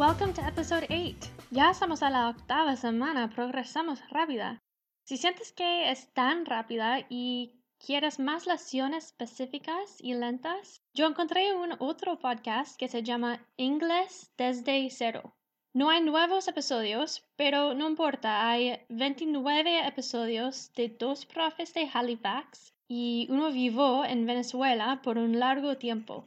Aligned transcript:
Welcome 0.00 0.32
to 0.32 0.40
episode 0.40 0.86
8. 0.88 1.14
Ya 1.50 1.70
estamos 1.70 2.02
a 2.02 2.08
la 2.08 2.30
octava 2.30 2.74
semana, 2.74 3.28
progresamos 3.28 4.00
rápida. 4.08 4.58
Si 5.04 5.18
sientes 5.18 5.52
que 5.52 5.90
es 5.90 6.10
tan 6.14 6.46
rápida 6.46 7.04
y 7.10 7.60
quieres 7.78 8.18
más 8.18 8.46
lecciones 8.46 9.08
específicas 9.08 9.98
y 10.00 10.14
lentas, 10.14 10.80
yo 10.94 11.06
encontré 11.06 11.54
un 11.54 11.74
otro 11.80 12.18
podcast 12.18 12.78
que 12.78 12.88
se 12.88 13.02
llama 13.02 13.46
Inglés 13.58 14.32
desde 14.38 14.88
cero. 14.88 15.34
No 15.74 15.90
hay 15.90 16.00
nuevos 16.00 16.48
episodios, 16.48 17.22
pero 17.36 17.74
no 17.74 17.86
importa, 17.86 18.48
hay 18.48 18.80
29 18.88 19.86
episodios 19.86 20.72
de 20.76 20.88
dos 20.88 21.26
profes 21.26 21.74
de 21.74 21.90
Halifax 21.92 22.72
y 22.88 23.26
uno 23.28 23.52
vivo 23.52 24.06
en 24.06 24.24
Venezuela 24.24 25.02
por 25.02 25.18
un 25.18 25.38
largo 25.38 25.76
tiempo. 25.76 26.26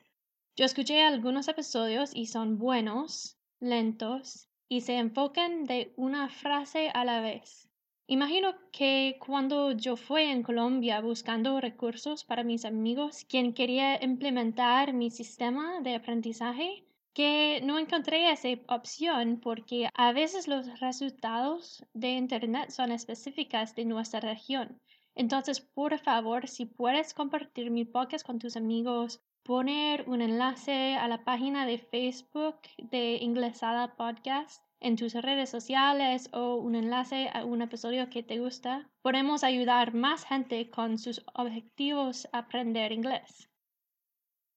Yo 0.55 0.63
escuché 0.63 1.02
algunos 1.02 1.47
episodios 1.47 2.11
y 2.13 2.27
son 2.27 2.59
buenos, 2.59 3.35
lentos 3.63 4.48
y 4.67 4.81
se 4.81 4.98
enfocan 4.98 5.63
de 5.63 5.94
una 5.95 6.30
frase 6.30 6.90
a 6.94 7.05
la 7.05 7.22
vez. 7.22 7.70
Imagino 8.08 8.53
que 8.72 9.17
cuando 9.26 9.72
yo 9.72 9.95
fui 9.95 10.23
en 10.23 10.44
Colombia 10.44 10.99
buscando 10.99 11.62
recursos 11.62 12.26
para 12.26 12.44
mis 12.44 12.66
amigos 12.66 13.23
quien 13.23 13.53
quería 13.53 14.03
implementar 14.03 14.94
mi 14.94 15.09
sistema 15.09 15.80
de 15.80 15.95
aprendizaje, 15.95 16.84
que 17.13 17.62
no 17.63 17.80
encontré 17.80 18.30
esa 18.31 18.49
opción 18.67 19.39
porque 19.39 19.89
a 19.94 20.11
veces 20.11 20.48
los 20.48 20.80
resultados 20.81 21.86
de 21.94 22.09
Internet 22.11 22.72
son 22.72 22.91
específicas 22.91 23.75
de 23.75 23.86
nuestra 23.86 24.20
región. 24.20 24.81
Entonces, 25.16 25.61
por 25.61 25.98
favor, 26.00 26.48
si 26.48 26.66
puedes 26.66 27.14
compartir 27.14 27.72
mi 27.72 27.86
podcast 27.86 28.25
con 28.25 28.39
tus 28.39 28.58
amigos 28.58 29.22
poner 29.44 30.05
un 30.08 30.22
enlace 30.22 30.95
a 30.95 31.08
la 31.08 31.25
página 31.25 31.66
de 31.66 31.77
Facebook 31.77 32.61
de 32.77 33.17
Inglesada 33.22 33.95
Podcast 33.95 34.63
en 34.80 34.95
tus 34.95 35.13
redes 35.13 35.49
sociales 35.49 36.30
o 36.33 36.55
un 36.55 36.75
enlace 36.75 37.30
a 37.33 37.44
un 37.44 37.61
episodio 37.61 38.09
que 38.09 38.23
te 38.23 38.39
gusta, 38.39 38.89
podemos 39.02 39.44
ayudar 39.44 39.94
más 39.94 40.25
gente 40.25 40.69
con 40.69 40.97
sus 40.97 41.21
objetivos 41.33 42.27
a 42.31 42.39
aprender 42.39 42.91
inglés. 42.94 43.49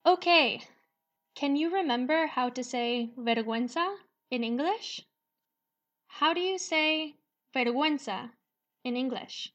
Okay, 0.04 0.60
can 1.34 1.56
you 1.56 1.68
remember 1.68 2.28
how 2.28 2.48
to 2.50 2.62
say 2.62 3.12
vergüenza 3.16 3.88
in 4.30 4.44
English? 4.44 5.04
How 6.20 6.32
do 6.32 6.40
you 6.40 6.58
say 6.58 7.16
vergüenza 7.52 8.32
in 8.84 8.96
English? 8.96 9.52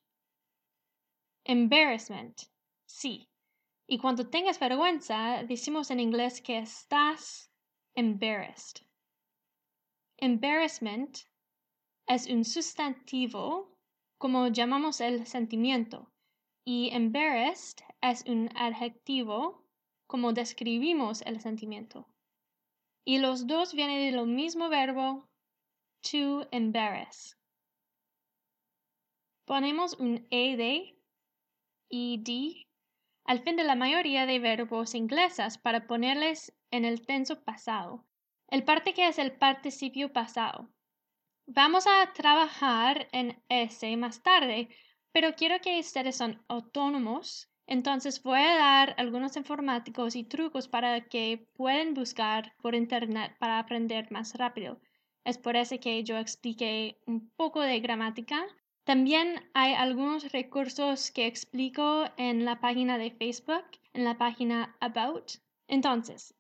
Embarrassment. 1.46 2.50
Sí. 2.86 3.31
Y 3.92 3.98
cuando 3.98 4.30
tengas 4.30 4.58
vergüenza, 4.58 5.44
decimos 5.44 5.92
en 5.92 6.00
inglés 6.00 6.42
que 6.42 6.60
estás 6.60 7.52
embarrassed. 7.94 8.86
Embarrassment 10.16 11.18
es 12.08 12.26
un 12.28 12.46
sustantivo 12.46 13.78
como 14.18 14.48
llamamos 14.48 15.02
el 15.02 15.28
sentimiento 15.28 16.10
y 16.66 16.90
embarrassed 16.94 17.84
es 18.02 18.24
un 18.28 18.50
adjetivo 18.56 19.68
como 20.08 20.32
describimos 20.32 21.22
el 21.24 21.42
sentimiento. 21.42 22.08
Y 23.06 23.18
los 23.18 23.46
dos 23.46 23.74
vienen 23.74 24.16
del 24.16 24.26
mismo 24.26 24.70
verbo 24.70 25.28
to 26.10 26.48
embarrass. 26.54 27.38
Ponemos 29.46 29.96
un 30.00 30.26
ed, 30.32 30.94
ed 31.90 32.71
al 33.32 33.40
fin 33.40 33.56
de 33.56 33.64
la 33.64 33.76
mayoría 33.76 34.26
de 34.26 34.40
verbos 34.40 34.94
ingleses 34.94 35.58
para 35.58 35.88
ponerles 35.88 36.54
en 36.70 36.84
el 36.84 37.06
tenso 37.06 37.42
pasado, 37.46 38.06
el 38.50 38.66
parte 38.66 38.94
que 38.94 39.08
es 39.08 39.20
el 39.20 39.32
participio 39.32 40.12
pasado. 40.12 40.70
Vamos 41.48 41.88
a 41.88 42.12
trabajar 42.12 43.08
en 43.14 43.42
ese 43.48 43.96
más 43.96 44.22
tarde, 44.22 44.68
pero 45.14 45.34
quiero 45.34 45.62
que 45.62 45.80
ustedes 45.80 46.18
son 46.18 46.44
autónomos, 46.50 47.50
entonces 47.68 48.22
voy 48.22 48.42
a 48.42 48.58
dar 48.58 48.96
algunos 48.98 49.38
informáticos 49.38 50.18
y 50.18 50.26
trucos 50.26 50.68
para 50.68 51.00
que 51.08 51.48
puedan 51.54 51.94
buscar 51.94 52.54
por 52.62 52.76
internet 52.76 53.38
para 53.40 53.60
aprender 53.60 54.12
más 54.12 54.36
rápido. 54.36 54.82
Es 55.24 55.38
por 55.38 55.56
eso 55.56 55.80
que 55.80 56.04
yo 56.04 56.18
expliqué 56.18 57.00
un 57.06 57.30
poco 57.38 57.62
de 57.62 57.80
gramática 57.80 58.46
también 58.92 59.40
hay 59.54 59.74
algunos 59.74 60.30
recursos 60.34 61.12
que 61.12 61.26
explico 61.26 62.10
en 62.18 62.44
la 62.44 62.60
página 62.60 62.98
de 62.98 63.10
Facebook, 63.10 63.64
en 63.94 64.04
la 64.04 64.18
página 64.18 64.76
About. 64.82 65.36
Entonces, 65.70 66.36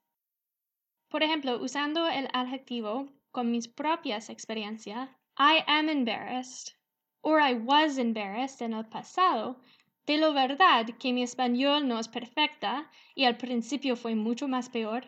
por 1.07 1.23
ejemplo, 1.23 1.63
usando 1.63 2.09
el 2.09 2.28
adjetivo 2.34 3.07
con 3.31 3.51
mis 3.51 3.69
propias 3.69 4.29
experiencias, 4.29 5.09
I 5.40 5.63
am 5.66 5.88
embarrassed 5.88 6.75
or 7.22 7.40
I 7.40 7.53
was 7.53 7.97
embarrassed 7.97 8.61
en 8.61 8.73
el 8.73 8.85
pasado, 8.85 9.61
de 10.06 10.17
lo 10.17 10.34
verdad 10.34 10.88
que 11.00 11.13
mi 11.13 11.23
español 11.23 11.88
no 11.88 12.00
es 12.00 12.09
perfecta 12.09 12.91
y 13.16 13.23
al 13.23 13.38
principio 13.38 13.95
fue 13.95 14.13
mucho 14.13 14.50
más 14.50 14.69
peor. 14.69 15.06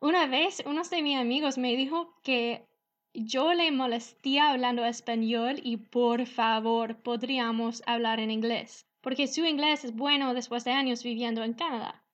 Una 0.00 0.26
vez 0.26 0.60
uno 0.66 0.82
de 0.82 1.02
mis 1.02 1.20
amigos 1.20 1.56
me 1.56 1.76
dijo 1.76 2.16
que 2.24 2.66
yo 3.12 3.54
le 3.54 3.70
molestía 3.72 4.50
hablando 4.50 4.84
español 4.84 5.60
y 5.62 5.78
por 5.78 6.26
favor 6.26 7.02
podríamos 7.02 7.82
hablar 7.86 8.20
en 8.20 8.30
inglés, 8.30 8.86
porque 9.00 9.26
su 9.26 9.44
inglés 9.44 9.84
es 9.84 9.94
bueno 9.94 10.34
después 10.34 10.64
de 10.64 10.72
años 10.72 11.02
viviendo 11.02 11.42
en 11.42 11.54
Canadá. 11.54 12.04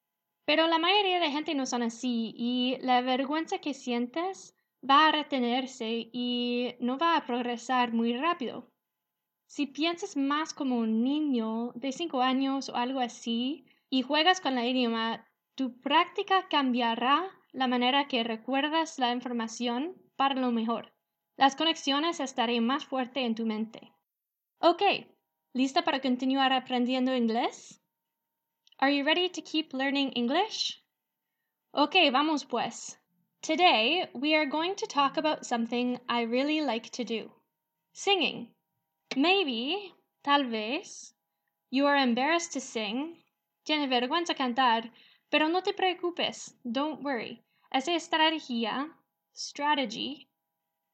Pero 0.45 0.67
la 0.69 0.79
mayoría 0.79 1.21
de 1.21 1.31
gente 1.31 1.55
no 1.55 1.67
son 1.67 1.83
así 1.83 2.33
y 2.37 2.77
la 2.81 3.01
vergüenza 3.03 3.59
que 3.59 3.75
sientes 3.75 4.55
va 4.89 5.09
a 5.09 5.13
retenerse 5.13 6.09
y 6.13 6.77
no 6.81 6.99
va 6.99 7.17
a 7.17 7.27
progresar 7.27 7.93
muy 7.93 8.17
rápido. 8.17 8.71
Si 9.47 9.67
piensas 9.67 10.17
más 10.17 10.55
como 10.55 10.79
un 10.79 11.03
niño 11.03 11.73
de 11.75 11.93
5 11.93 12.23
años 12.23 12.69
o 12.69 12.77
algo 12.77 13.01
así 13.01 13.67
y 13.91 14.03
juegas 14.03 14.41
con 14.41 14.55
la 14.55 14.67
idioma, 14.67 15.27
tu 15.57 15.81
práctica 15.81 16.49
cambiará 16.49 17.29
la 17.53 17.67
manera 17.67 18.09
que 18.09 18.25
recuerdas 18.25 18.99
la 18.99 19.13
información 19.13 19.97
para 20.17 20.35
lo 20.35 20.51
mejor. 20.51 20.93
Las 21.37 21.55
conexiones 21.55 22.21
estarán 22.21 22.65
más 22.67 22.85
fuertes 22.85 23.25
en 23.25 23.35
tu 23.35 23.47
mente. 23.47 23.93
Ok, 24.59 24.83
¿lista 25.53 25.85
para 25.85 26.01
continuar 26.01 26.53
aprendiendo 26.53 27.15
inglés? 27.15 27.81
Are 28.79 28.95
you 28.95 29.05
ready 29.05 29.29
to 29.29 29.43
keep 29.43 29.73
learning 29.73 30.13
English? 30.15 30.83
Ok, 31.73 31.95
vamos 32.11 32.45
pues. 32.45 32.99
Today, 33.43 34.09
we 34.15 34.35
are 34.35 34.47
going 34.47 34.75
to 34.75 34.87
talk 34.87 35.17
about 35.19 35.45
something 35.45 35.99
I 36.09 36.23
really 36.23 36.61
like 36.61 36.91
to 36.91 37.05
do 37.05 37.31
singing. 37.93 38.49
Maybe, 39.17 39.95
tal 40.23 40.45
vez, 40.45 41.15
you 41.71 41.87
are 41.87 41.97
embarrassed 41.97 42.53
to 42.53 42.61
sing. 42.61 43.23
Tienes 43.65 43.89
vergüenza 43.89 44.35
cantar, 44.35 44.91
pero 45.31 45.49
no 45.49 45.63
te 45.63 45.73
preocupes. 45.73 46.55
Don't 46.63 47.03
worry. 47.03 47.43
Esa 47.73 47.95
estrategia, 47.95 48.91
strategy, 49.37 50.27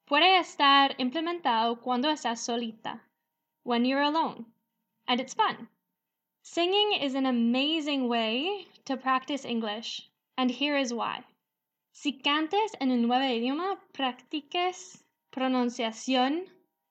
puede 0.05 0.41
estar 0.41 0.97
implementado 0.99 1.81
cuando 1.81 2.11
estás 2.11 2.41
solita, 2.41 3.01
when 3.63 3.85
you're 3.85 4.03
alone, 4.03 4.45
and 5.07 5.21
it's 5.21 5.33
fun. 5.33 5.69
Singing 6.43 6.95
is 7.01 7.15
an 7.15 7.25
amazing 7.25 8.09
way 8.09 8.67
to 8.85 8.97
practice 8.97 9.45
English, 9.45 10.11
and 10.37 10.51
here 10.51 10.77
is 10.77 10.93
why. 10.93 11.25
Si 11.93 12.19
cantes 12.19 12.73
en 12.81 12.91
un 12.91 13.03
nuevo 13.03 13.25
idioma, 13.25 13.79
practiques 13.93 15.05
pronunciación, 15.31 16.49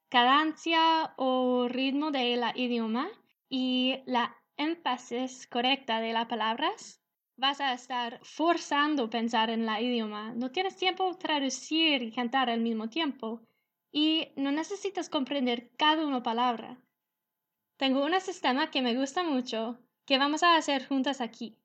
cadencia 0.09 1.13
o 1.17 1.67
ritmo 1.67 2.11
de 2.11 2.37
la 2.37 2.53
idioma 2.55 3.09
y 3.49 4.01
la 4.05 4.33
énfasis 4.57 5.47
correcta 5.47 5.99
de 5.99 6.13
las 6.13 6.27
palabras 6.27 7.00
vas 7.37 7.61
a 7.61 7.73
estar 7.73 8.19
forzando 8.23 9.09
pensar 9.09 9.49
en 9.49 9.65
la 9.65 9.81
idioma. 9.81 10.33
No 10.33 10.51
tienes 10.51 10.75
tiempo 10.75 11.15
traducir 11.17 12.03
y 12.03 12.11
cantar 12.11 12.49
al 12.49 12.61
mismo 12.61 12.89
tiempo 12.89 13.41
y 13.91 14.29
no 14.35 14.51
necesitas 14.51 15.09
comprender 15.09 15.71
cada 15.77 16.05
una 16.05 16.23
palabra. 16.23 16.77
Tengo 17.77 18.05
un 18.05 18.19
sistema 18.21 18.69
que 18.69 18.81
me 18.81 18.95
gusta 18.95 19.23
mucho 19.23 19.79
que 20.05 20.17
vamos 20.17 20.43
a 20.43 20.55
hacer 20.55 20.87
juntas 20.87 21.21
aquí. 21.21 21.57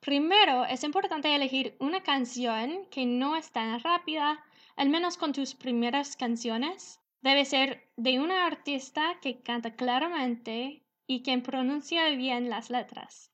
Primero, 0.00 0.64
es 0.64 0.82
importante 0.82 1.34
elegir 1.34 1.76
una 1.78 2.02
canción 2.02 2.86
que 2.90 3.04
no 3.06 3.36
es 3.36 3.52
tan 3.52 3.78
rápida, 3.80 4.42
al 4.76 4.88
menos 4.88 5.16
con 5.16 5.32
tus 5.32 5.54
primeras 5.54 6.16
canciones. 6.16 7.00
Debe 7.20 7.44
ser 7.44 7.90
de 7.96 8.18
una 8.18 8.46
artista 8.46 9.18
que 9.20 9.42
canta 9.42 9.76
claramente 9.76 10.82
y 11.06 11.22
que 11.22 11.36
pronuncia 11.38 12.08
bien 12.10 12.48
las 12.48 12.70
letras. 12.70 13.30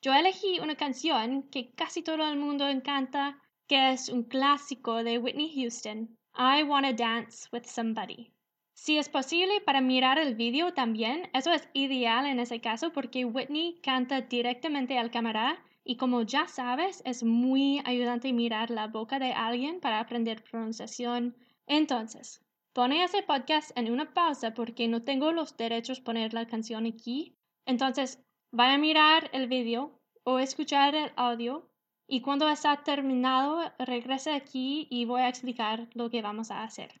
Yo 0.00 0.14
elegí 0.14 0.60
una 0.60 0.76
canción 0.76 1.42
que 1.50 1.72
casi 1.74 2.02
todo 2.02 2.28
el 2.28 2.38
mundo 2.38 2.68
encanta, 2.68 3.42
que 3.66 3.90
es 3.90 4.08
un 4.08 4.22
clásico 4.22 5.02
de 5.02 5.18
Whitney 5.18 5.52
Houston, 5.56 6.16
I 6.34 6.62
Wanna 6.62 6.92
Dance 6.92 7.48
with 7.52 7.64
Somebody. 7.64 8.32
Si 8.74 8.96
es 8.96 9.08
posible 9.08 9.60
para 9.60 9.80
mirar 9.80 10.18
el 10.18 10.36
video 10.36 10.72
también, 10.72 11.28
eso 11.34 11.52
es 11.52 11.68
ideal 11.72 12.26
en 12.26 12.38
ese 12.38 12.60
caso 12.60 12.92
porque 12.92 13.24
Whitney 13.24 13.80
canta 13.82 14.20
directamente 14.20 14.96
al 14.96 15.10
cámara 15.10 15.64
y 15.82 15.96
como 15.96 16.22
ya 16.22 16.46
sabes, 16.46 17.02
es 17.04 17.24
muy 17.24 17.82
ayudante 17.84 18.32
mirar 18.32 18.70
la 18.70 18.86
boca 18.86 19.18
de 19.18 19.32
alguien 19.32 19.80
para 19.80 19.98
aprender 19.98 20.44
pronunciación, 20.44 21.34
Entonces, 21.66 22.40
pone 22.72 23.02
ese 23.02 23.24
podcast 23.24 23.76
en 23.76 23.90
una 23.90 24.14
pausa 24.14 24.54
porque 24.54 24.86
no 24.86 25.02
tengo 25.02 25.32
los 25.32 25.56
derechos 25.56 26.00
poner 26.00 26.34
la 26.34 26.46
canción 26.46 26.86
aquí. 26.86 27.34
Entonces, 27.66 28.22
vaya 28.50 28.74
a 28.74 28.78
mirar 28.78 29.30
el 29.32 29.46
video 29.46 30.00
o 30.24 30.38
escuchar 30.38 30.94
el 30.94 31.12
audio 31.16 31.68
y 32.06 32.22
cuando 32.22 32.48
está 32.48 32.82
terminado, 32.82 33.72
regrese 33.78 34.32
aquí 34.32 34.86
y 34.90 35.04
voy 35.04 35.20
a 35.20 35.28
explicar 35.28 35.88
lo 35.94 36.08
que 36.08 36.22
vamos 36.22 36.50
a 36.50 36.62
hacer. 36.62 37.00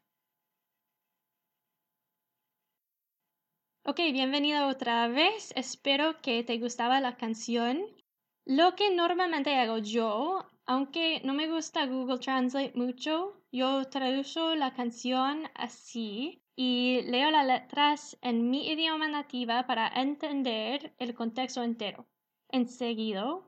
Ok, 3.84 4.00
bienvenido 4.12 4.68
otra 4.68 5.08
vez. 5.08 5.52
Espero 5.56 6.20
que 6.20 6.44
te 6.44 6.58
gustaba 6.58 7.00
la 7.00 7.16
canción. 7.16 7.80
Lo 8.44 8.74
que 8.76 8.94
normalmente 8.94 9.54
hago 9.56 9.78
yo, 9.78 10.44
aunque 10.66 11.22
no 11.24 11.32
me 11.32 11.48
gusta 11.48 11.86
Google 11.86 12.18
Translate 12.18 12.72
mucho, 12.74 13.42
yo 13.50 13.88
traduzco 13.88 14.54
la 14.54 14.74
canción 14.74 15.48
así 15.54 16.42
y 16.60 17.02
leo 17.02 17.30
las 17.30 17.46
letras 17.46 18.18
en 18.20 18.50
mi 18.50 18.68
idioma 18.68 19.06
nativa 19.06 19.68
para 19.68 19.86
entender 19.86 20.92
el 20.98 21.14
contexto 21.14 21.62
entero. 21.62 22.08
Enseguida, 22.48 23.38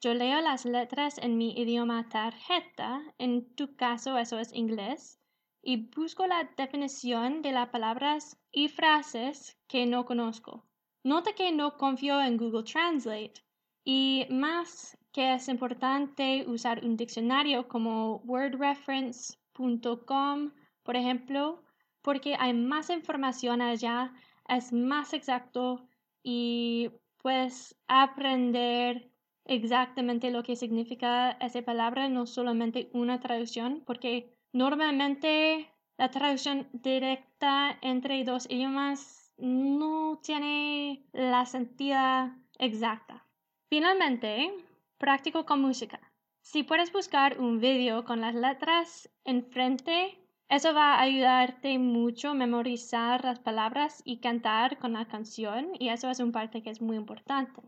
yo 0.00 0.14
leo 0.14 0.40
las 0.40 0.64
letras 0.64 1.18
en 1.18 1.36
mi 1.36 1.50
idioma 1.60 2.08
tarjeta, 2.08 3.02
en 3.18 3.56
tu 3.56 3.74
caso 3.74 4.16
eso 4.18 4.38
es 4.38 4.54
inglés, 4.54 5.18
y 5.64 5.88
busco 5.88 6.28
la 6.28 6.48
definición 6.56 7.42
de 7.42 7.50
las 7.50 7.70
palabras 7.70 8.40
y 8.52 8.68
frases 8.68 9.58
que 9.66 9.86
no 9.86 10.04
conozco. 10.04 10.64
Nota 11.02 11.32
que 11.32 11.50
no 11.50 11.76
confío 11.76 12.22
en 12.22 12.36
Google 12.36 12.62
Translate 12.62 13.42
y 13.82 14.28
más 14.30 14.96
que 15.10 15.34
es 15.34 15.48
importante 15.48 16.44
usar 16.46 16.84
un 16.84 16.96
diccionario 16.96 17.66
como 17.66 18.18
wordreference.com, 18.18 20.52
por 20.84 20.94
ejemplo, 20.94 21.64
porque 22.02 22.36
hay 22.38 22.52
más 22.54 22.90
información 22.90 23.60
allá, 23.62 24.12
es 24.48 24.72
más 24.72 25.12
exacto 25.12 25.86
y 26.22 26.90
puedes 27.18 27.76
aprender 27.88 29.10
exactamente 29.44 30.30
lo 30.30 30.42
que 30.42 30.56
significa 30.56 31.32
esa 31.32 31.62
palabra, 31.62 32.08
no 32.08 32.26
solamente 32.26 32.90
una 32.92 33.20
traducción, 33.20 33.82
porque 33.84 34.32
normalmente 34.52 35.68
la 35.98 36.10
traducción 36.10 36.68
directa 36.72 37.78
entre 37.82 38.24
dos 38.24 38.46
idiomas 38.48 39.32
no 39.36 40.20
tiene 40.22 41.04
la 41.12 41.46
sentido 41.46 42.32
exacta. 42.58 43.26
Finalmente, 43.68 44.52
práctico 44.98 45.46
con 45.46 45.60
música. 45.60 46.00
Si 46.42 46.62
puedes 46.62 46.92
buscar 46.92 47.38
un 47.40 47.60
video 47.60 48.04
con 48.04 48.20
las 48.20 48.34
letras 48.34 49.10
enfrente, 49.24 50.18
eso 50.50 50.74
va 50.74 50.94
a 50.94 51.02
ayudarte 51.02 51.78
mucho 51.78 52.30
a 52.30 52.34
memorizar 52.34 53.24
las 53.24 53.38
palabras 53.38 54.02
y 54.04 54.18
cantar 54.18 54.78
con 54.78 54.94
la 54.94 55.06
canción, 55.06 55.70
y 55.78 55.90
eso 55.90 56.10
es 56.10 56.18
un 56.18 56.32
parte 56.32 56.60
que 56.62 56.70
es 56.70 56.82
muy 56.82 56.96
importante. 56.96 57.62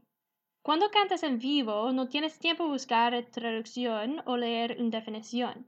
Cuando 0.63 0.91
cantas 0.91 1.23
en 1.23 1.39
vivo, 1.39 1.93
no 1.93 2.09
tienes 2.09 2.41
tiempo 2.41 2.67
buscar 2.67 3.15
traducción 3.31 4.21
o 4.27 4.37
leer 4.37 4.77
una 4.81 4.91
definición. 4.91 5.67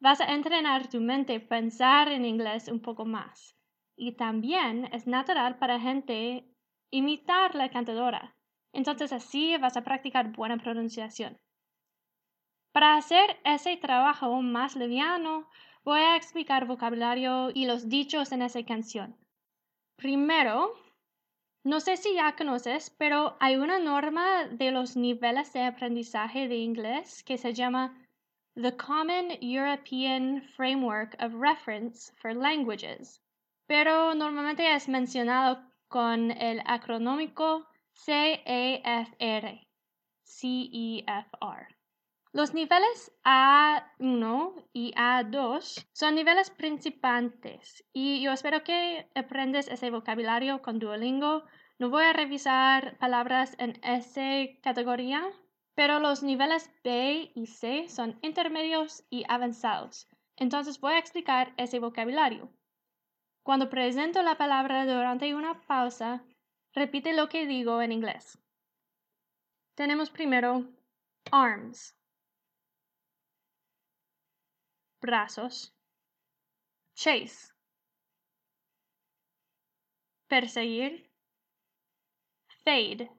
Vas 0.00 0.22
a 0.22 0.32
entrenar 0.34 0.88
tu 0.88 1.00
mente 1.00 1.36
a 1.36 1.46
pensar 1.46 2.08
en 2.08 2.24
inglés 2.24 2.68
un 2.68 2.80
poco 2.80 3.04
más. 3.04 3.54
Y 3.94 4.12
también 4.12 4.88
es 4.94 5.06
natural 5.06 5.58
para 5.58 5.78
gente 5.78 6.46
imitar 6.90 7.54
la 7.54 7.68
cantadora. 7.68 8.34
Entonces 8.72 9.12
así 9.12 9.58
vas 9.58 9.76
a 9.76 9.84
practicar 9.84 10.32
buena 10.32 10.56
pronunciación. 10.56 11.38
Para 12.72 12.96
hacer 12.96 13.38
ese 13.44 13.76
trabajo 13.76 14.40
más 14.40 14.74
liviano, 14.76 15.48
voy 15.90 16.02
a 16.02 16.14
explicar 16.14 16.66
vocabulario 16.66 17.50
y 17.52 17.66
los 17.66 17.88
dichos 17.88 18.30
en 18.30 18.42
esa 18.42 18.62
canción. 18.64 19.16
Primero, 19.96 20.72
no 21.64 21.80
sé 21.80 21.96
si 21.96 22.14
ya 22.14 22.36
conoces, 22.36 22.90
pero 22.96 23.36
hay 23.40 23.56
una 23.56 23.80
norma 23.80 24.46
de 24.46 24.70
los 24.70 24.96
niveles 24.96 25.52
de 25.52 25.64
aprendizaje 25.64 26.46
de 26.46 26.58
inglés 26.58 27.24
que 27.24 27.36
se 27.36 27.54
llama 27.54 27.92
The 28.54 28.76
Common 28.76 29.32
European 29.40 30.42
Framework 30.54 31.16
of 31.20 31.32
Reference 31.34 32.12
for 32.22 32.36
Languages, 32.36 33.20
pero 33.66 34.14
normalmente 34.14 34.72
es 34.72 34.88
mencionado 34.88 35.60
con 35.88 36.30
el 36.30 36.62
acronómico 36.66 37.66
CEFR. 37.94 39.66
CEFR. 40.22 41.79
Los 42.32 42.54
niveles 42.54 43.12
A1 43.24 44.68
y 44.72 44.92
A2 44.94 45.86
son 45.92 46.14
niveles 46.14 46.50
principantes 46.50 47.84
y 47.92 48.22
yo 48.22 48.32
espero 48.32 48.62
que 48.62 49.10
aprendes 49.14 49.68
ese 49.68 49.90
vocabulario 49.90 50.62
con 50.62 50.78
Duolingo. 50.78 51.44
No 51.78 51.90
voy 51.90 52.04
a 52.04 52.12
revisar 52.12 52.96
palabras 52.98 53.56
en 53.58 53.78
esa 53.82 54.46
categoría, 54.62 55.24
pero 55.74 55.98
los 55.98 56.22
niveles 56.22 56.70
B 56.84 57.32
y 57.34 57.46
C 57.46 57.88
son 57.88 58.18
intermedios 58.22 59.04
y 59.10 59.24
avanzados. 59.28 60.08
Entonces 60.36 60.80
voy 60.80 60.92
a 60.92 60.98
explicar 60.98 61.52
ese 61.56 61.80
vocabulario. 61.80 62.52
Cuando 63.42 63.68
presento 63.70 64.22
la 64.22 64.36
palabra 64.36 64.86
durante 64.86 65.34
una 65.34 65.60
pausa, 65.62 66.22
Repite 66.72 67.12
lo 67.14 67.28
que 67.28 67.46
digo 67.46 67.82
en 67.82 67.90
inglés. 67.90 68.38
Tenemos 69.74 70.08
primero 70.10 70.68
arms, 71.32 71.96
brazos, 75.00 75.74
chase, 76.94 77.52
perseguir, 80.28 81.10
fade. 82.64 83.10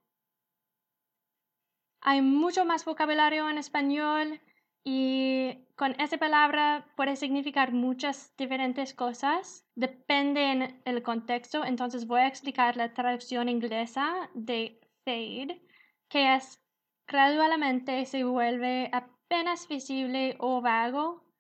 Hay 2.02 2.22
mucho 2.22 2.66
más 2.66 2.86
vocabulario 2.86 3.50
en 3.50 3.58
español 3.58 4.42
y 4.84 5.68
con 5.76 6.00
esa 6.00 6.18
palabra 6.18 6.92
puede 6.96 7.16
significar 7.16 7.72
muchas 7.72 8.36
diferentes 8.38 8.94
cosas. 8.96 9.68
Depende 9.76 10.82
del 10.86 11.04
contexto. 11.04 11.64
Entonces 11.64 12.08
voy 12.08 12.22
a 12.22 12.28
explicar 12.28 12.78
la 12.78 12.94
traducción 12.94 13.50
inglesa 13.50 14.30
de 14.34 14.80
fade, 15.06 15.62
que 16.10 16.36
es 16.36 16.60
gradualmente 17.08 18.06
se 18.06 18.24
vuelve 18.24 18.90
apenas 18.92 19.68
visible 19.68 20.36
o 20.40 20.62
vago 20.62 21.31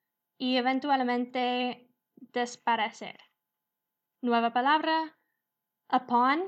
y 0.42 0.58
eventualmente 0.58 1.88
desaparecer. 2.34 3.20
Nueva 4.24 4.52
palabra, 4.52 5.16
upon, 5.88 6.42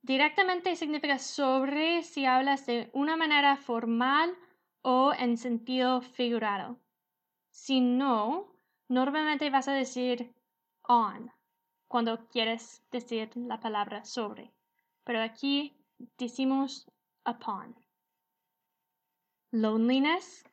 Directamente 0.00 0.74
significa 0.74 1.18
sobre 1.18 2.02
si 2.02 2.24
hablas 2.24 2.66
de 2.66 2.90
una 2.92 3.16
manera 3.16 3.56
formal 3.56 4.36
o 4.80 5.12
en 5.16 5.36
sentido 5.36 6.00
figurado. 6.00 6.80
Si 7.50 7.80
no, 7.80 8.50
normalmente 8.88 9.48
vas 9.50 9.68
a 9.68 9.74
decir 9.74 10.34
on 10.88 11.30
cuando 11.88 12.26
quieres 12.26 12.82
decir 12.90 13.30
la 13.36 13.60
palabra 13.60 14.04
sobre. 14.04 14.50
Pero 15.04 15.20
aquí 15.20 15.76
decimos 16.18 16.90
upon. 17.24 17.76
Loneliness. 19.52 20.51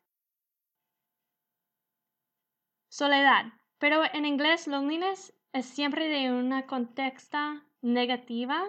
Soledad. 2.99 3.53
Pero 3.77 4.03
en 4.13 4.25
inglés 4.25 4.67
loneliness 4.67 5.33
es 5.53 5.65
siempre 5.65 6.09
de 6.09 6.33
una 6.33 6.67
contexta 6.67 7.63
negativa 7.81 8.61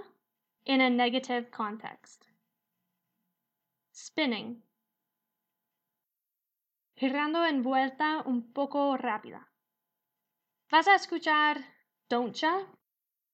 in 0.66 0.80
a 0.80 0.88
negative 0.88 1.50
context. 1.50 2.26
Spinning. 3.92 4.62
Girando 6.94 7.44
en 7.44 7.64
vuelta 7.64 8.22
un 8.24 8.52
poco 8.52 8.96
rápida. 8.96 9.50
Vas 10.70 10.86
a 10.86 10.94
escuchar 10.94 11.64
don'tcha. 12.08 12.68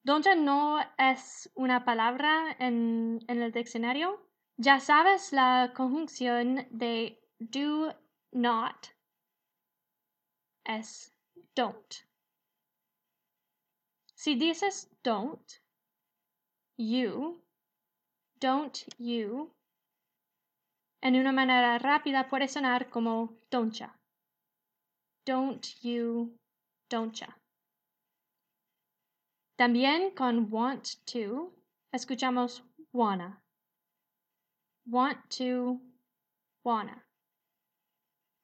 Don'tcha 0.02 0.34
no 0.34 0.80
es 0.96 1.52
una 1.56 1.84
palabra 1.84 2.56
en, 2.58 3.22
en 3.28 3.42
el 3.42 3.52
diccionario. 3.52 4.30
Ya 4.56 4.80
sabes 4.80 5.34
la 5.34 5.74
conjunción 5.76 6.66
de 6.70 7.20
do 7.38 7.94
not 8.32 8.95
es 10.66 11.12
don't. 11.54 12.04
Si 14.14 14.34
dices 14.34 14.88
don't, 15.02 15.60
you, 16.76 17.40
don't 18.40 18.84
you, 18.98 19.54
en 21.00 21.14
una 21.14 21.32
manera 21.32 21.78
rápida 21.78 22.28
puede 22.28 22.48
sonar 22.48 22.90
como 22.90 23.38
don'tcha. 23.50 23.98
Don't 25.24 25.80
you, 25.82 26.36
don'tcha. 26.90 27.36
También 29.56 30.14
con 30.14 30.50
want 30.50 30.96
to 31.06 31.52
escuchamos 31.92 32.62
wanna. 32.92 33.42
Want 34.86 35.18
to, 35.38 35.80
wanna. 36.62 37.05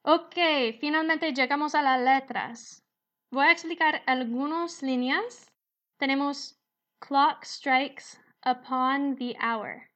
Ok, 0.05 0.35
finalmente 0.81 1.33
llegamos 1.33 1.77
a 1.77 1.83
las 1.83 2.01
letras. 2.01 2.83
Voy 3.31 3.47
a 3.47 3.53
explicar 3.53 4.03
algunas 4.07 4.83
líneas. 4.83 5.49
Tenemos 5.97 6.59
clock 6.99 7.45
strikes 7.45 8.19
upon 8.45 9.15
the 9.15 9.37
hour. 9.41 9.89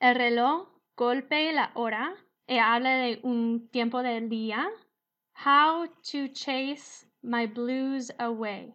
El 0.00 0.14
reloj 0.14 0.68
golpea 0.96 1.52
la 1.52 1.72
hora 1.74 2.16
y 2.46 2.56
habla 2.56 2.96
de 2.96 3.20
un 3.22 3.68
tiempo 3.68 4.02
del 4.02 4.30
día. 4.30 4.70
How 5.44 5.86
to 6.10 6.28
chase 6.32 7.06
my 7.20 7.46
blues 7.46 8.10
away. 8.18 8.74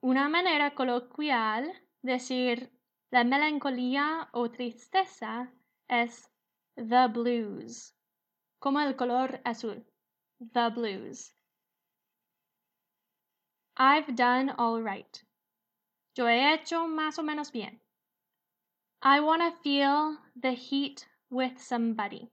Una 0.00 0.30
manera 0.30 0.74
coloquial 0.74 1.70
decir 2.02 2.70
la 3.10 3.24
melancolía 3.24 4.30
o 4.32 4.50
tristeza 4.50 5.52
es 5.86 6.30
the 6.76 7.08
blues, 7.08 7.94
como 8.58 8.80
el 8.80 8.96
color 8.96 9.40
azul. 9.44 9.84
The 10.40 10.70
blues. 10.70 11.32
I've 13.76 14.14
done 14.14 14.50
all 14.58 14.82
right. 14.82 15.22
Yo 16.14 16.26
he 16.26 16.52
hecho 16.52 16.88
más 16.88 17.18
o 17.18 17.22
menos 17.22 17.52
bien. 17.52 17.80
I 19.02 19.20
want 19.20 19.42
to 19.42 19.52
feel 19.62 20.18
the 20.34 20.54
heat 20.54 21.06
with 21.30 21.58
somebody. 21.58 22.30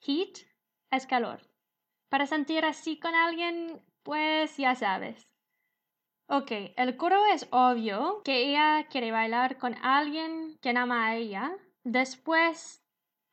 Heat 0.00 0.46
es 0.92 1.06
calor. 1.06 1.40
Para 2.10 2.26
sentir 2.26 2.64
así 2.64 2.98
con 2.98 3.14
alguien, 3.14 3.82
pues 4.02 4.56
ya 4.58 4.74
sabes. 4.74 5.26
Ok, 6.28 6.52
el 6.76 6.96
coro 6.96 7.24
es 7.32 7.46
obvio 7.50 8.22
que 8.22 8.50
ella 8.50 8.86
quiere 8.88 9.12
bailar 9.12 9.58
con 9.58 9.74
alguien 9.82 10.58
que 10.60 10.70
ama 10.70 11.06
a 11.06 11.16
ella. 11.16 11.56
Después, 11.84 12.82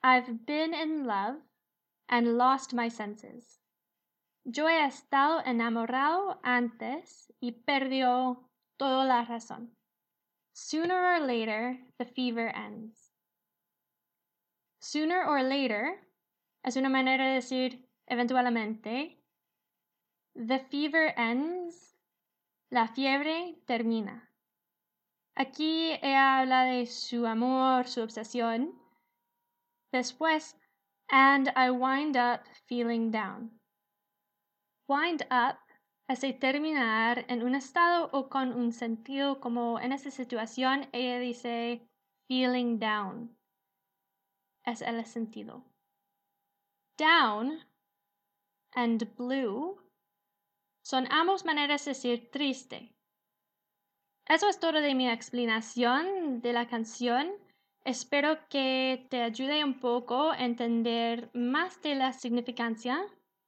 I've 0.01 0.45
been 0.45 0.73
in 0.73 1.05
love 1.05 1.41
and 2.11 2.37
lost 2.37 2.73
my 2.73 2.89
senses. 2.89 3.61
Yo 4.43 4.67
he 4.67 4.85
estado 4.85 5.41
enamorado 5.45 6.39
antes 6.43 7.31
y 7.39 7.53
perdió 7.53 8.49
toda 8.77 9.05
la 9.05 9.23
razón. 9.23 9.71
Sooner 10.53 11.15
or 11.15 11.21
later, 11.21 11.79
the 11.97 12.05
fever 12.05 12.51
ends. 12.53 13.13
Sooner 14.79 15.25
or 15.25 15.41
later 15.41 16.05
es 16.63 16.75
una 16.75 16.89
manera 16.89 17.27
de 17.27 17.35
decir 17.35 17.87
eventualmente. 18.07 19.17
The 20.35 20.59
fever 20.59 21.13
ends. 21.17 21.95
La 22.69 22.87
fiebre 22.87 23.61
termina. 23.65 24.29
Aquí 25.35 25.91
ella 26.01 26.39
habla 26.39 26.63
de 26.63 26.85
su 26.85 27.25
amor, 27.25 27.87
su 27.87 28.01
obsesión. 28.01 28.73
Después, 29.91 30.57
and 31.11 31.51
I 31.55 31.69
wind 31.69 32.15
up 32.15 32.45
feeling 32.67 33.11
down. 33.11 33.51
Wind 34.87 35.23
up 35.29 35.57
hace 36.07 36.33
terminar 36.33 37.25
en 37.27 37.43
un 37.43 37.55
estado 37.55 38.09
o 38.11 38.29
con 38.29 38.53
un 38.53 38.71
sentido 38.71 39.39
como 39.39 39.79
en 39.79 39.91
esta 39.91 40.11
situación 40.11 40.87
ella 40.93 41.19
dice 41.19 41.87
feeling 42.27 42.79
down. 42.79 43.35
Es 44.65 44.81
el 44.81 45.05
sentido. 45.05 45.63
Down 46.97 47.59
and 48.73 49.15
blue 49.15 49.81
son 50.83 51.07
ambos 51.11 51.45
maneras 51.45 51.85
de 51.85 51.91
decir 51.91 52.29
triste. 52.31 52.93
Eso 54.27 54.47
es 54.47 54.59
todo 54.59 54.81
de 54.81 54.95
mi 54.95 55.09
explicación 55.09 56.41
de 56.41 56.53
la 56.53 56.67
canción. 56.67 57.40
Espero 57.83 58.47
que 58.47 59.07
te 59.09 59.23
ayude 59.23 59.63
un 59.63 59.79
poco 59.79 60.29
a 60.29 60.45
entender 60.45 61.31
más 61.33 61.81
de 61.81 61.95
la 61.95 62.13
significancia 62.13 63.03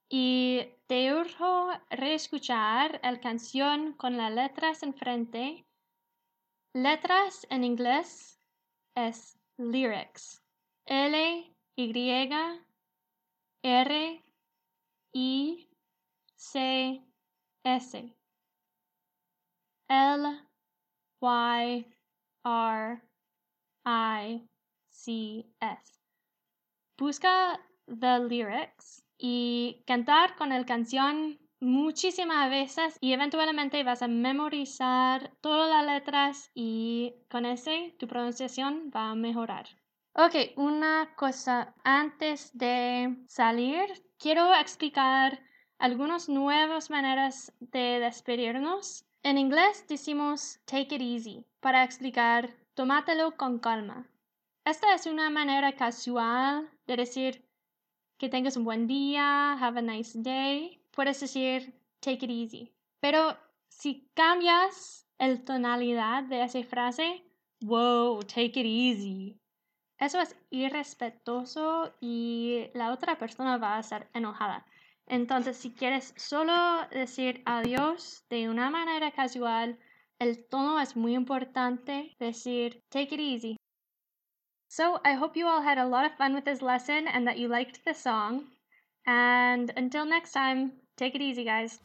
y 0.10 0.66
te 0.88 1.14
urjo 1.14 1.70
reescuchar 1.92 3.00
la 3.04 3.20
canción 3.20 3.94
con 3.94 4.18
las 4.18 4.32
letras 4.32 4.82
enfrente. 4.82 5.68
Letras 6.74 7.46
en 7.52 7.64
inglés 7.64 8.40
es 8.96 9.40
lyrics. 9.58 10.44
L, 10.86 11.56
Y, 11.76 12.30
R, 13.64 14.24
I, 15.14 15.70
C, 16.36 17.06
S. 17.64 18.16
L, 19.88 20.50
Y, 21.22 21.86
R, 22.44 23.13
I, 23.86 24.48
C, 24.90 25.46
S. 25.60 26.00
Busca 26.98 27.60
the 27.88 28.20
lyrics 28.20 29.04
y 29.18 29.84
cantar 29.86 30.36
con 30.36 30.50
la 30.50 30.66
canción 30.66 31.40
muchísimas 31.60 32.50
veces 32.50 32.98
y 33.00 33.14
eventualmente 33.14 33.84
vas 33.84 34.02
a 34.02 34.08
memorizar 34.08 35.32
todas 35.42 35.70
las 35.70 35.86
letras 35.86 36.52
y 36.54 37.16
con 37.30 37.46
ese 37.46 37.96
tu 37.98 38.08
pronunciación 38.08 38.92
va 38.96 39.12
a 39.12 39.16
mejorar. 39.16 39.66
Ok, 40.16 40.36
una 40.58 41.16
cosa 41.16 41.74
antes 41.84 42.56
de 42.56 43.18
salir, 43.28 43.86
quiero 44.20 44.54
explicar 44.54 45.40
algunas 45.80 46.30
nuevas 46.30 46.90
maneras 46.90 47.52
de 47.60 48.00
despedirnos. 48.00 49.06
En 49.24 49.38
inglés 49.38 49.86
decimos 49.88 50.60
take 50.66 50.96
it 50.96 51.02
easy 51.02 51.46
para 51.62 51.84
explicar 51.84 52.54
tomátelo 52.74 53.36
con 53.38 53.60
calma. 53.60 54.08
Esta 54.66 54.94
es 54.94 55.06
una 55.06 55.30
manera 55.30 55.74
casual 55.74 56.70
de 56.88 56.96
decir 56.96 57.46
que 58.18 58.30
tengas 58.30 58.56
un 58.56 58.64
buen 58.64 58.88
día, 58.88 59.54
have 59.54 59.80
a 59.80 59.82
nice 59.82 60.18
day. 60.22 60.82
Puedes 60.92 61.20
decir 61.20 61.74
take 62.00 62.26
it 62.26 62.32
easy. 62.32 62.72
Pero 63.00 63.38
si 63.68 64.10
cambias 64.14 65.08
el 65.18 65.44
tonalidad 65.44 66.24
de 66.24 66.44
esa 66.44 66.64
frase, 66.64 67.24
wow, 67.62 68.20
take 68.24 68.60
it 68.60 68.66
easy. 68.66 69.40
Eso 69.98 70.20
es 70.20 70.36
irrespetuoso 70.50 71.94
y 72.02 72.68
la 72.74 72.92
otra 72.92 73.18
persona 73.18 73.58
va 73.58 73.78
a 73.78 73.80
estar 73.80 74.10
enojada. 74.14 74.66
Entonces, 75.06 75.58
si 75.58 75.72
quieres 75.72 76.14
solo 76.18 76.54
decir 76.92 77.42
adiós 77.46 78.26
de 78.30 78.50
una 78.50 78.70
manera 78.70 79.12
casual, 79.12 79.78
el 80.20 80.46
tono 80.50 80.80
es 80.80 80.96
muy 80.96 81.14
importante. 81.16 82.16
Decir 82.20 82.82
take 82.90 83.14
it 83.14 83.20
easy. 83.20 83.58
So 84.70 85.00
I 85.06 85.14
hope 85.14 85.38
you 85.38 85.48
all 85.48 85.62
had 85.62 85.78
a 85.78 85.86
lot 85.86 86.06
of 86.06 86.18
fun 86.18 86.34
with 86.34 86.46
this 86.46 86.62
lesson 86.62 87.08
and 87.08 87.28
that 87.28 87.38
you 87.38 87.48
liked 87.48 87.86
the 87.86 87.94
song. 87.94 88.46
And 89.06 89.72
until 89.78 90.06
next 90.06 90.32
time, 90.32 90.72
take 90.98 91.14
it 91.14 91.22
easy, 91.22 91.44
guys. 91.44 91.80